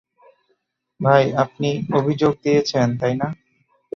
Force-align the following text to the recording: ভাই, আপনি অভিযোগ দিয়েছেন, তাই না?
ভাই, 0.99 1.23
আপনি 1.43 1.69
অভিযোগ 1.93 2.33
দিয়েছেন, 2.43 2.87
তাই 2.97 3.13
না? 3.15 3.27